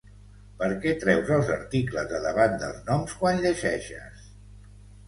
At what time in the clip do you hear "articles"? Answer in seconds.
1.57-2.09